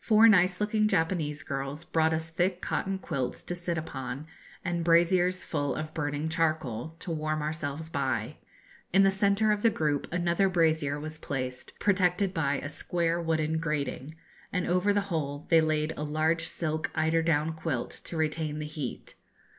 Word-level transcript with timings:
Four 0.00 0.26
nice 0.26 0.58
looking 0.58 0.88
Japanese 0.88 1.42
girls 1.42 1.84
brought 1.84 2.14
us 2.14 2.30
thick 2.30 2.62
cotton 2.62 2.96
quilts 2.98 3.42
to 3.42 3.54
sit 3.54 3.76
upon, 3.76 4.26
and 4.64 4.82
braziers 4.82 5.44
full 5.44 5.74
of 5.74 5.92
burning 5.92 6.30
charcoal, 6.30 6.96
to 7.00 7.10
warm 7.10 7.42
ourselves 7.42 7.90
by. 7.90 8.38
In 8.94 9.02
the 9.02 9.10
centre 9.10 9.52
of 9.52 9.60
the 9.60 9.68
group 9.68 10.10
another 10.10 10.48
brazier 10.48 10.98
was 10.98 11.18
placed, 11.18 11.78
protected 11.78 12.32
by 12.32 12.54
a 12.62 12.70
square 12.70 13.20
wooden 13.20 13.58
grating, 13.58 14.12
and 14.50 14.66
over 14.66 14.94
the 14.94 15.02
whole 15.12 15.44
they 15.50 15.60
laid 15.60 15.92
a 15.98 16.04
large 16.04 16.46
silk 16.46 16.90
eider 16.94 17.20
down 17.22 17.52
quilt, 17.52 17.90
to 18.04 18.16
retain 18.16 18.60
the 18.60 18.64
heat. 18.66 19.14